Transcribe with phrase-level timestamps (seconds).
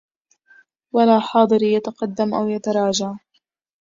[0.95, 3.13] ولا حاضري يتقدِّمُ أَو يتراجَعُ